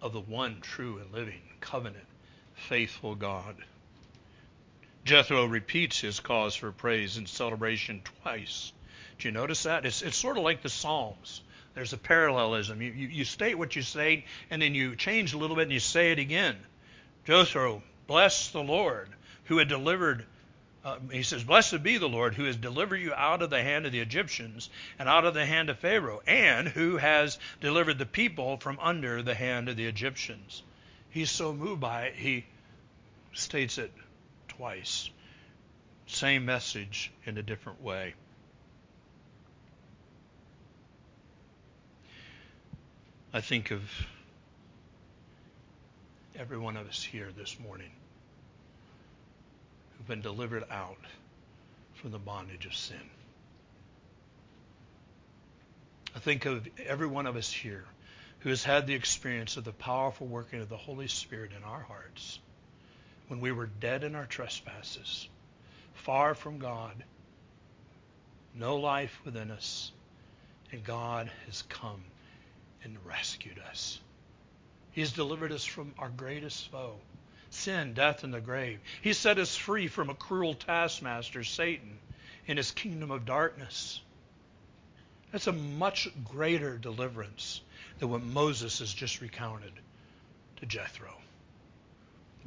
[0.00, 2.06] of the one true and living covenant
[2.58, 3.56] faithful God.
[5.04, 8.72] Jethro repeats his cause for praise and celebration twice.
[9.18, 9.86] Do you notice that?
[9.86, 11.40] It's, it's sort of like the Psalms.
[11.74, 12.82] There's a parallelism.
[12.82, 15.72] You, you, you state what you say, and then you change a little bit and
[15.72, 16.56] you say it again.
[17.24, 19.08] Jethro, bless the Lord
[19.44, 20.26] who had delivered
[20.84, 23.84] uh, he says, Blessed be the Lord who has delivered you out of the hand
[23.84, 28.06] of the Egyptians and out of the hand of Pharaoh, and who has delivered the
[28.06, 30.62] people from under the hand of the Egyptians.
[31.18, 32.44] He's so moved by it, he
[33.32, 33.90] states it
[34.46, 35.10] twice.
[36.06, 38.14] Same message in a different way.
[43.34, 43.82] I think of
[46.36, 47.90] every one of us here this morning
[49.96, 51.04] who've been delivered out
[51.94, 53.10] from the bondage of sin.
[56.14, 57.86] I think of every one of us here
[58.48, 61.82] who has had the experience of the powerful working of the Holy Spirit in our
[61.82, 62.38] hearts
[63.26, 65.28] when we were dead in our trespasses,
[65.92, 67.04] far from God,
[68.54, 69.92] no life within us,
[70.72, 72.02] and God has come
[72.84, 74.00] and rescued us.
[74.92, 76.96] He has delivered us from our greatest foe,
[77.50, 78.78] sin, death, and the grave.
[79.02, 81.98] He set us free from a cruel taskmaster, Satan,
[82.46, 84.00] in his kingdom of darkness.
[85.32, 87.60] That's a much greater deliverance
[87.98, 89.72] than what Moses has just recounted
[90.56, 91.14] to Jethro.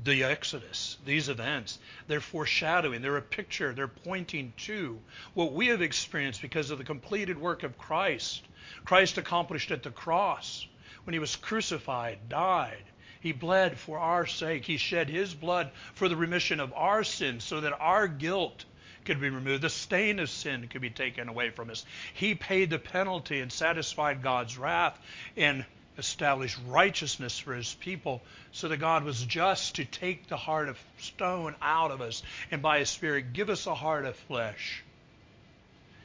[0.03, 4.99] The Exodus, these events, they're foreshadowing, they're a picture, they're pointing to
[5.35, 8.43] what we have experienced because of the completed work of Christ.
[8.83, 10.65] Christ accomplished at the cross
[11.03, 12.83] when he was crucified, died.
[13.19, 14.65] He bled for our sake.
[14.65, 18.65] He shed his blood for the remission of our sins so that our guilt
[19.05, 19.61] could be removed.
[19.61, 21.85] The stain of sin could be taken away from us.
[22.13, 24.99] He paid the penalty and satisfied God's wrath
[25.35, 25.65] and
[25.97, 30.79] established righteousness for his people so that God was just to take the heart of
[30.97, 34.83] stone out of us and by his Spirit give us a heart of flesh.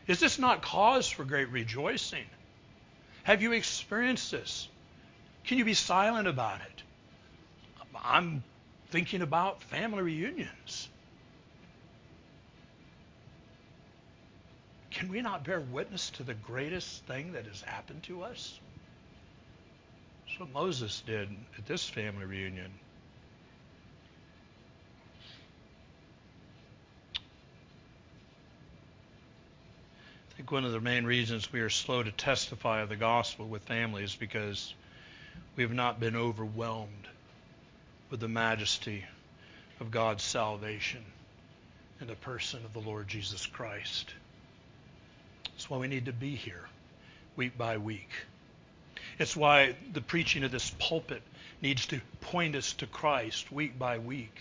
[0.07, 2.25] Is this not cause for great rejoicing?
[3.25, 4.69] Have you experienced this?
[5.45, 6.83] Can you be silent about it?
[7.95, 8.43] I'm
[8.91, 10.89] thinking about family reunions.
[14.97, 18.59] Can we not bear witness to the greatest thing that has happened to us?
[20.27, 21.29] That's what Moses did
[21.59, 22.73] at this family reunion.
[30.31, 33.47] I think one of the main reasons we are slow to testify of the gospel
[33.47, 34.73] with families is because
[35.57, 37.07] we have not been overwhelmed
[38.09, 39.05] with the majesty
[39.79, 41.05] of God's salvation
[42.01, 44.15] in the person of the Lord Jesus Christ.
[45.57, 46.69] That's why we need to be here
[47.35, 48.11] week by week.
[49.19, 51.23] It's why the preaching of this pulpit
[51.63, 54.37] needs to point us to Christ week by week.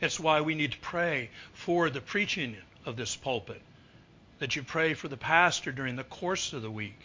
[0.00, 3.60] It's why we need to pray for the preaching of this pulpit.
[4.38, 6.98] That you pray for the pastor during the course of the week.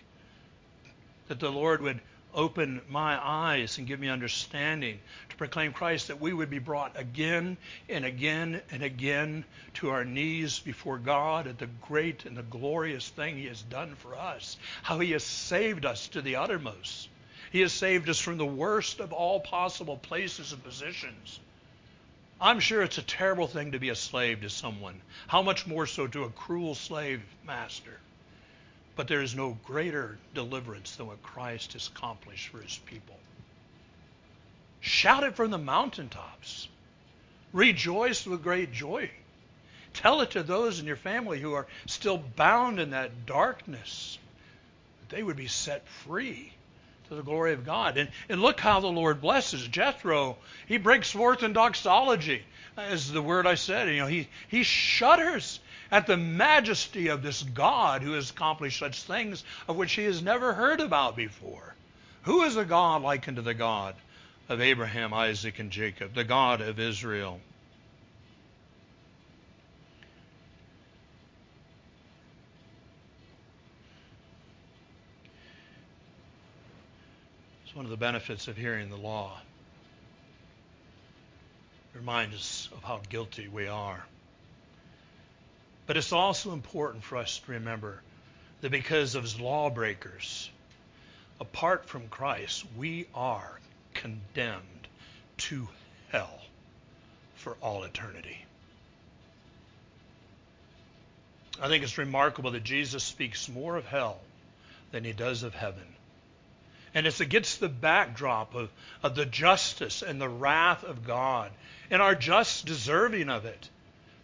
[1.27, 1.99] That the Lord would
[2.33, 6.99] open my eyes and give me understanding to proclaim Christ, that we would be brought
[6.99, 12.43] again and again and again to our knees before God at the great and the
[12.43, 17.09] glorious thing He has done for us, how He has saved us to the uttermost.
[17.51, 21.39] He has saved us from the worst of all possible places and positions.
[22.41, 25.01] I'm sure it's a terrible thing to be a slave to someone.
[25.27, 27.99] How much more so to a cruel slave master?
[28.99, 33.17] But there is no greater deliverance than what Christ has accomplished for his people.
[34.81, 36.67] Shout it from the mountaintops.
[37.53, 39.09] Rejoice with great joy.
[39.93, 44.17] Tell it to those in your family who are still bound in that darkness,
[44.99, 46.51] that they would be set free
[47.09, 47.97] to the glory of God.
[47.97, 49.67] And, and look how the Lord blesses.
[49.67, 52.43] Jethro, he breaks forth in doxology,
[52.77, 53.89] as the word I said.
[53.89, 55.59] You know, he, he shudders
[55.91, 60.21] at the majesty of this God who has accomplished such things of which he has
[60.21, 61.75] never heard about before.
[62.23, 63.95] Who is a God like unto the God
[64.47, 67.41] of Abraham, Isaac, and Jacob, the God of Israel?
[77.69, 79.39] It's one of the benefits of hearing the law.
[81.93, 84.03] It reminds us of how guilty we are.
[85.85, 88.01] But it's also important for us to remember
[88.61, 90.49] that because of lawbreakers,
[91.39, 93.59] apart from Christ, we are
[93.93, 94.87] condemned
[95.37, 95.67] to
[96.11, 96.39] hell
[97.35, 98.43] for all eternity.
[101.61, 104.19] I think it's remarkable that Jesus speaks more of hell
[104.89, 105.85] than he does of heaven.
[106.93, 108.69] And it's against the backdrop of,
[109.03, 111.51] of the justice and the wrath of God
[111.91, 113.69] and our just deserving of it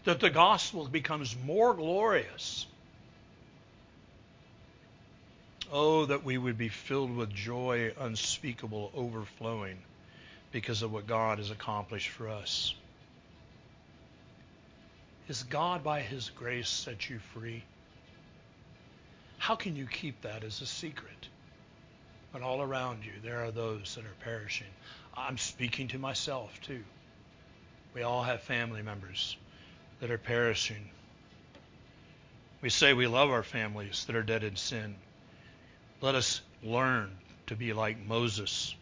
[0.05, 2.65] that the gospel becomes more glorious.
[5.71, 9.77] Oh, that we would be filled with joy unspeakable, overflowing
[10.51, 12.73] because of what God has accomplished for us.
[15.27, 17.63] Is God by His grace set you free?
[19.39, 21.27] How can you keep that as a secret?
[22.35, 24.67] When all around you there are those that are perishing.
[25.15, 26.83] I'm speaking to myself too.
[27.93, 29.37] We all have family members
[30.01, 30.89] that are perishing.
[32.59, 34.95] We say we love our families that are dead in sin.
[36.01, 37.09] Let us learn
[37.47, 38.75] to be like Moses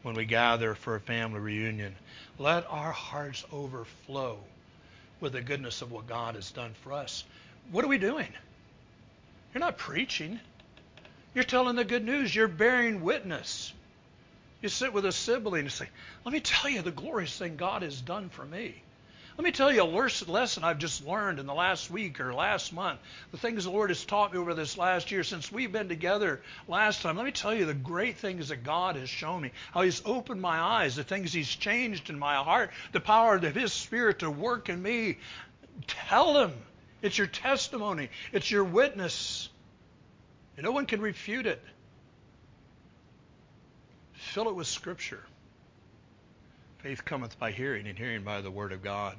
[0.00, 1.94] when we gather for a family reunion.
[2.38, 4.38] Let our hearts overflow
[5.20, 7.24] with the goodness of what God has done for us.
[7.70, 8.32] What are we doing?
[9.52, 10.40] You're not preaching.
[11.36, 12.34] You're telling the good news.
[12.34, 13.70] You're bearing witness.
[14.62, 15.86] You sit with a sibling and say,
[16.24, 18.74] Let me tell you the glorious thing God has done for me.
[19.36, 22.72] Let me tell you a lesson I've just learned in the last week or last
[22.72, 23.00] month.
[23.32, 26.40] The things the Lord has taught me over this last year since we've been together
[26.68, 27.18] last time.
[27.18, 29.52] Let me tell you the great things that God has shown me.
[29.72, 33.54] How He's opened my eyes, the things He's changed in my heart, the power of
[33.54, 35.18] His Spirit to work in me.
[35.86, 36.54] Tell them.
[37.02, 38.08] It's your testimony.
[38.32, 39.50] It's your witness.
[40.56, 41.62] And no one can refute it.
[44.14, 45.22] Fill it with Scripture.
[46.78, 49.16] Faith cometh by hearing, and hearing by the Word of God.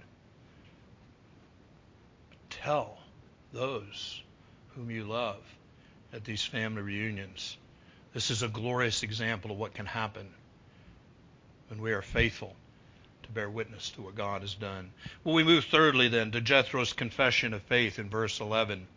[2.50, 2.98] Tell
[3.54, 4.22] those
[4.76, 5.42] whom you love
[6.14, 7.58] at these family reunions.
[8.14, 10.28] This is a glorious example of what can happen
[11.70, 12.56] when we are faithful
[13.24, 14.92] to bear witness to what God has done.
[15.24, 18.88] Well, we move thirdly then to Jethro's confession of faith in verse 11.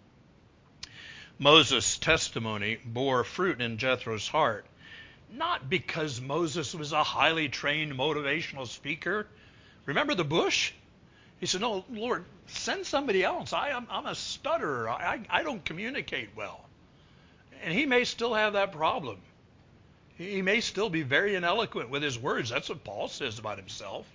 [1.40, 4.64] Moses' testimony bore fruit in Jethro's heart
[5.32, 9.26] not because Moses was a highly trained motivational speaker.
[9.86, 10.72] Remember the bush?
[11.38, 13.52] He said, No, Lord, send somebody else.
[13.52, 14.88] I, am I'm a stutterer.
[14.88, 16.64] I, I don't communicate well.
[17.62, 19.18] And he may still have that problem.
[20.16, 22.50] He may still be very ineloquent with his words.
[22.50, 24.06] That's what Paul says about himself.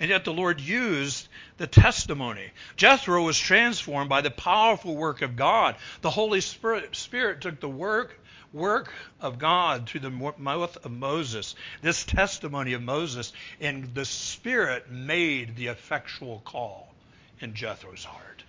[0.00, 1.28] And yet the Lord used
[1.58, 2.50] the testimony.
[2.76, 5.76] Jethro was transformed by the powerful work of God.
[6.00, 6.94] The Holy Spirit,
[7.40, 8.18] took the work
[8.52, 14.90] work of God through the mouth of Moses, this testimony of Moses, and the Spirit
[14.90, 16.92] made the effectual call
[17.40, 18.42] in Jethro's heart.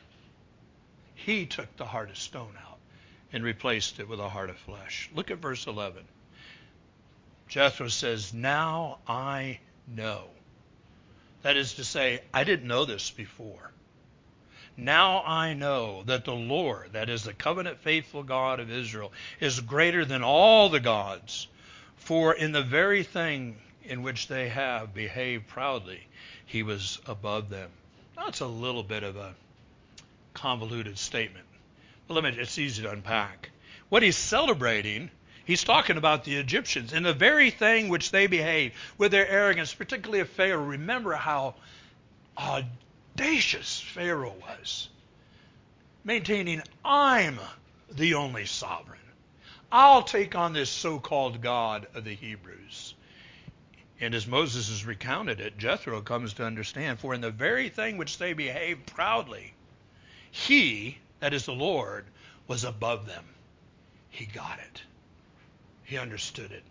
[1.14, 2.80] He took the heart of stone out
[3.32, 5.10] and replaced it with a heart of flesh.
[5.14, 6.04] Look at verse 11.
[7.48, 10.30] Jethro says, Now I know.
[11.42, 13.72] That is to say, I didn't know this before.
[14.78, 19.60] Now I know that the Lord, that is the covenant faithful God of Israel, is
[19.60, 21.48] greater than all the gods.
[21.98, 26.08] For in the very thing in which they have behaved proudly,
[26.46, 27.70] he was above them.
[28.16, 29.34] That's a little bit of a
[30.34, 31.46] convoluted statement.
[32.08, 33.52] But let me, it's easy to unpack.
[33.90, 35.12] What he's celebrating,
[35.52, 36.94] he's talking about the Egyptians.
[36.94, 40.64] and the very thing which they behaved with their arrogance, particularly of Pharaoh.
[40.64, 41.56] Remember how
[42.38, 44.88] audacious Pharaoh was,
[46.06, 47.38] maintaining, I'm
[47.92, 49.02] the only sovereign.
[49.70, 52.96] I'll take on this so called God of the Hebrews.
[54.00, 57.98] And as Moses has recounted it, Jethro comes to understand, for in the very thing
[57.98, 59.54] which they behaved proudly,
[60.32, 62.06] he, that is the Lord,
[62.48, 63.26] was above them.
[64.10, 64.82] He got it.
[65.92, 66.64] He understood it.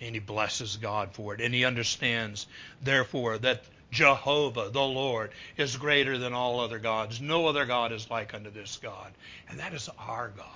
[0.00, 1.40] And he blesses God for it.
[1.40, 2.46] And he understands,
[2.80, 7.20] therefore, that Jehovah, the Lord, is greater than all other gods.
[7.20, 9.12] No other God is like unto this God.
[9.48, 10.46] And that is our God.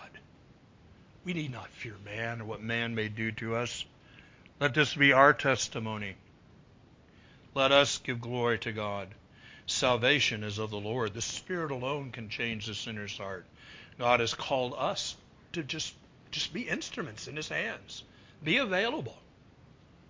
[1.25, 3.85] We need not fear man or what man may do to us.
[4.61, 6.15] Let this be our testimony.
[7.57, 9.09] Let us give glory to God.
[9.67, 11.13] Salvation is of the Lord.
[11.13, 13.47] The Spirit alone can change the sinner's heart.
[13.99, 15.17] God has called us
[15.55, 15.93] to just,
[16.31, 18.05] just be instruments in His hands.
[18.43, 19.17] Be available.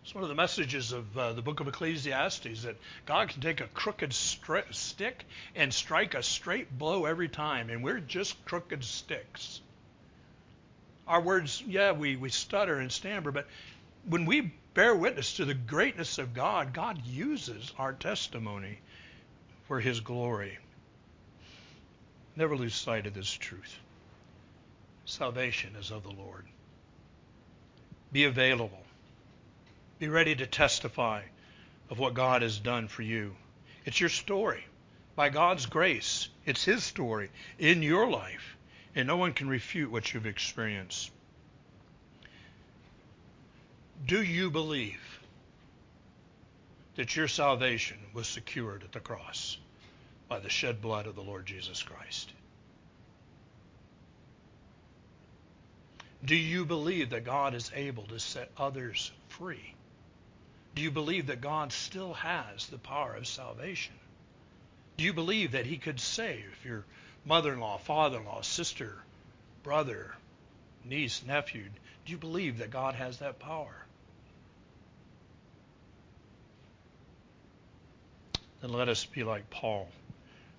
[0.02, 3.60] It's one of the messages of uh, the book of Ecclesiastes that God can take
[3.60, 8.82] a crooked stri- stick and strike a straight blow every time, and we're just crooked
[8.82, 9.60] sticks.
[11.06, 13.46] Our words, yeah, we, we stutter and stammer, but
[14.08, 18.78] when we bear witness to the greatness of God, God uses our testimony
[19.68, 20.58] for His glory.
[22.36, 23.78] Never lose sight of this truth.
[25.10, 26.46] Salvation is of the Lord.
[28.12, 28.84] Be available
[30.00, 31.22] be ready to testify
[31.90, 33.36] of what God has done for you.
[33.84, 34.64] It's your story.
[35.14, 38.56] By God's grace, it's His story in your life,
[38.94, 41.10] and no one can refute what you've experienced.
[44.06, 45.20] Do you believe
[46.96, 49.58] that your salvation was secured at the cross
[50.28, 52.32] by the shed blood of the Lord Jesus Christ?
[56.24, 59.74] Do you believe that God is able to set others free?
[60.74, 63.94] Do you believe that God still has the power of salvation?
[64.96, 66.84] Do you believe that he could save your
[67.24, 68.96] mother-in-law, father-in-law, sister,
[69.62, 70.14] brother,
[70.84, 71.64] niece, nephew?
[72.04, 73.74] Do you believe that God has that power?
[78.60, 79.88] Then let us be like Paul,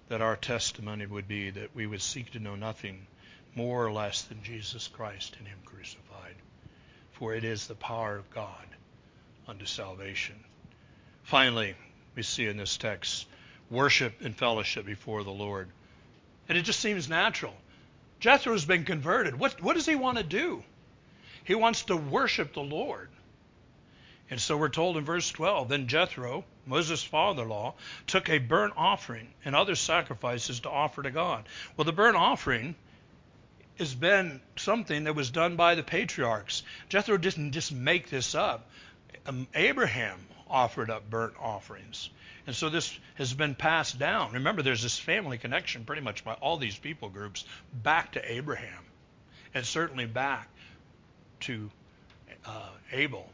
[0.10, 3.06] that our testimony would be that we would seek to know nothing
[3.56, 6.36] more or less than Jesus Christ and him crucified.
[7.12, 8.68] For it is the power of God
[9.48, 10.36] unto salvation.
[11.24, 11.76] Finally,
[12.16, 13.28] we see in this text
[13.70, 15.70] worship and fellowship before the Lord.
[16.50, 17.56] And it just seems natural.
[18.20, 19.40] Jethro has been converted.
[19.40, 20.64] What, what does he want to do?
[21.44, 23.10] He wants to worship the Lord.
[24.30, 27.74] And so we're told in verse 12 Then Jethro, Moses' father in law,
[28.08, 31.48] took a burnt offering and other sacrifices to offer to God.
[31.76, 32.76] Well, the burnt offering
[33.78, 36.64] has been something that was done by the patriarchs.
[36.90, 38.70] Jethro didn't just make this up
[39.26, 40.20] um, Abraham
[40.50, 42.10] offered up burnt offerings.
[42.48, 44.34] And so this has been passed down.
[44.34, 48.84] Remember, there's this family connection pretty much by all these people groups back to Abraham
[49.54, 50.50] and certainly back
[51.42, 51.70] to
[52.46, 53.30] uh, Abel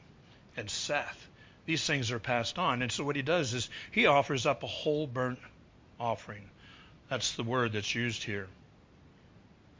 [0.58, 1.28] and Seth.
[1.66, 2.82] These things are passed on.
[2.82, 5.40] And so what he does is he offers up a whole burnt
[6.00, 6.50] offering.
[7.10, 8.48] That's the word that's used here.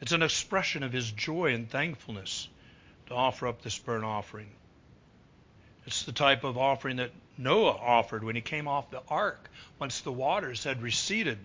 [0.02, 2.48] It's an expression of his joy and thankfulness
[3.08, 4.50] to offer up this burnt offering.
[5.86, 10.02] It's the type of offering that Noah offered when he came off the ark once
[10.02, 11.40] the waters had receded.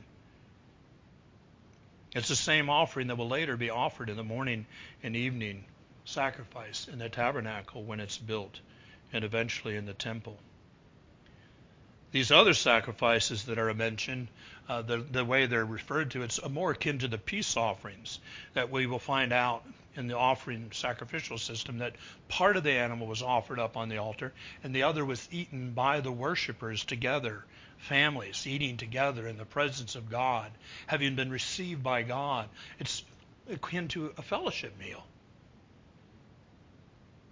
[2.14, 4.66] It's the same offering that will later be offered in the morning
[5.02, 5.64] and evening
[6.04, 8.60] sacrifice in the tabernacle when it's built
[9.12, 10.38] and eventually in the temple.
[12.12, 14.28] These other sacrifices that are mentioned,
[14.68, 18.20] uh, the, the way they're referred to, it's more akin to the peace offerings
[18.54, 19.64] that we will find out
[19.96, 21.96] in the offering sacrificial system that
[22.28, 24.32] part of the animal was offered up on the altar
[24.62, 27.44] and the other was eaten by the worshippers together
[27.82, 30.50] families eating together in the presence of God,
[30.86, 32.48] having been received by God.
[32.78, 33.02] It's
[33.50, 35.04] akin to a fellowship meal.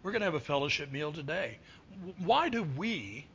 [0.03, 1.59] We're going to have a fellowship meal today.
[2.18, 3.26] Why do we,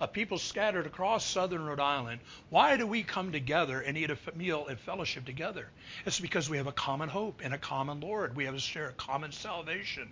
[0.00, 2.20] a people scattered across southern Rhode Island,
[2.50, 5.68] why do we come together and eat a meal and fellowship together?
[6.04, 8.34] It's because we have a common hope and a common Lord.
[8.36, 10.10] We have a share of common salvation.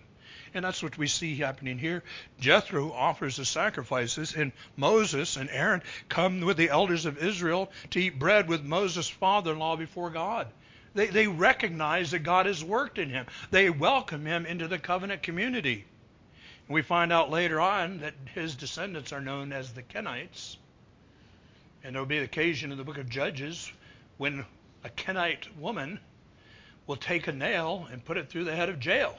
[0.55, 2.03] And that's what we see happening here.
[2.39, 8.01] Jethro offers the sacrifices, and Moses and Aaron come with the elders of Israel to
[8.01, 10.49] eat bread with Moses' father in law before God.
[10.95, 15.23] They, they recognize that God has worked in him, they welcome him into the covenant
[15.23, 15.87] community.
[16.69, 20.57] We find out later on that his descendants are known as the Kenites.
[21.85, 23.71] And there will be an occasion in the book of Judges
[24.17, 24.45] when
[24.85, 25.99] a Kenite woman
[26.87, 29.17] will take a nail and put it through the head of Jael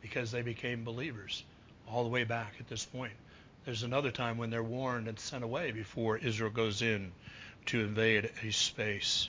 [0.00, 1.44] because they became believers
[1.88, 3.12] all the way back at this point.
[3.64, 7.12] There's another time when they're warned and sent away before Israel goes in
[7.66, 9.28] to invade a space.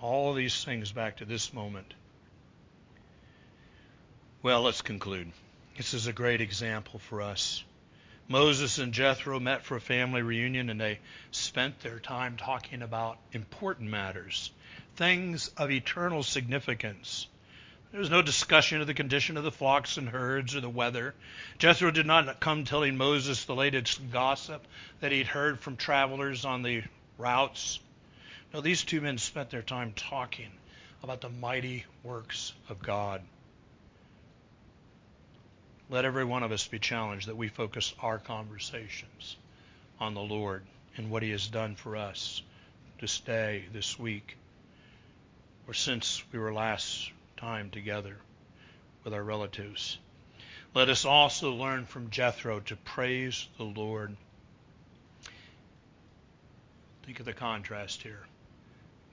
[0.00, 1.94] All these things back to this moment.
[4.44, 5.30] Well, let's conclude.
[5.76, 7.62] This is a great example for us.
[8.26, 10.98] Moses and Jethro met for a family reunion and they
[11.30, 14.50] spent their time talking about important matters,
[14.96, 17.28] things of eternal significance.
[17.92, 21.14] There was no discussion of the condition of the flocks and herds or the weather.
[21.58, 24.66] Jethro did not come telling Moses the latest gossip
[24.98, 26.82] that he'd heard from travelers on the
[27.16, 27.78] routes.
[28.52, 30.50] No, these two men spent their time talking
[31.00, 33.22] about the mighty works of God.
[35.92, 39.36] Let every one of us be challenged that we focus our conversations
[40.00, 40.64] on the Lord
[40.96, 42.40] and what He has done for us
[42.98, 44.38] this day, this week,
[45.68, 48.16] or since we were last time together
[49.04, 49.98] with our relatives.
[50.72, 54.16] Let us also learn from Jethro to praise the Lord.
[57.04, 58.24] Think of the contrast here.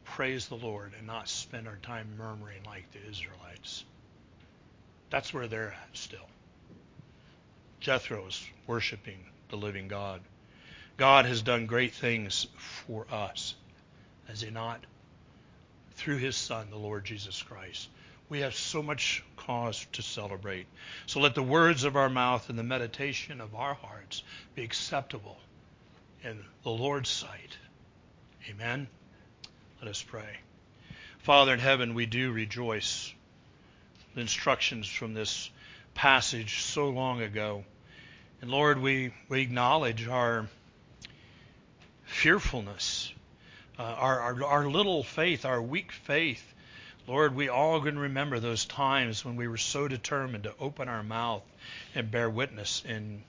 [0.06, 3.84] Praise the Lord and not spend our time murmuring like the Israelites.
[5.10, 6.30] That's where they're at still.
[7.80, 9.20] Jethro is worshiping
[9.50, 10.22] the living God.
[10.98, 13.56] God has done great things for us,
[14.28, 14.84] has he not?
[15.94, 17.90] Through his Son, the Lord Jesus Christ.
[18.28, 20.68] We have so much cause to celebrate.
[21.08, 24.24] So let the words of our mouth and the meditation of our hearts
[24.56, 25.38] be acceptable
[26.24, 27.58] in the Lord's sight.
[28.50, 28.88] Amen.
[29.82, 30.38] Let us pray.
[31.20, 33.14] Father in heaven, we do rejoice.
[34.16, 35.50] The instructions from this
[36.00, 37.62] passage so long ago.
[38.40, 40.48] And Lord, we, we acknowledge our
[42.06, 43.12] fearfulness,
[43.78, 46.54] uh, our, our, our little faith, our weak faith.
[47.06, 51.04] Lord, we all can remember those times when we were so determined to open our
[51.04, 51.44] mouth
[51.94, 53.22] and bear witness, and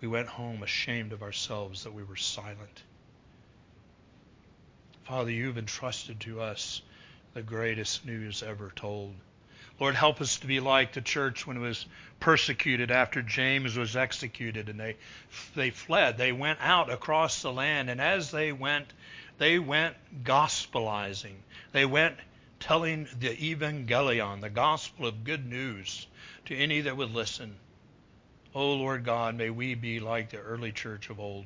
[0.00, 2.82] we went home ashamed of ourselves that we were silent.
[5.04, 6.82] Father, you've entrusted to us
[7.34, 9.14] the greatest news ever told.
[9.78, 11.84] Lord, help us to be like the church when it was
[12.18, 14.96] persecuted after James was executed and they
[15.54, 16.16] they fled.
[16.16, 18.92] They went out across the land and as they went,
[19.38, 21.34] they went gospelizing.
[21.72, 22.16] They went
[22.58, 26.06] telling the evangelion, the gospel of good news
[26.46, 27.56] to any that would listen.
[28.54, 31.44] Oh Lord God, may we be like the early church of old.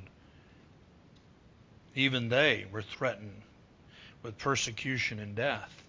[1.95, 3.41] Even they were threatened
[4.23, 5.83] with persecution and death.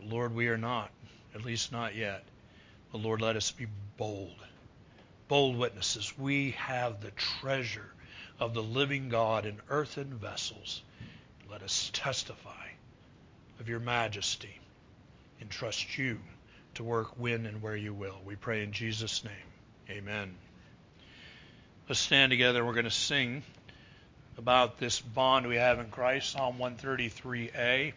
[0.00, 0.90] Lord, we are not
[1.34, 2.24] at least not yet.
[2.90, 3.66] But Lord, let us be
[3.96, 4.36] bold,
[5.28, 6.12] bold witnesses.
[6.18, 7.90] We have the treasure
[8.38, 10.82] of the living God in earthen vessels.
[11.50, 12.68] Let us testify
[13.60, 14.58] of your majesty
[15.40, 16.18] and trust you
[16.74, 18.20] to work when and where you will.
[18.24, 19.32] We pray in Jesus' name.
[19.90, 20.34] Amen.
[21.88, 22.64] Let's stand together.
[22.64, 23.42] We're going to sing
[24.38, 27.92] about this bond we have in Christ, Psalm 133a.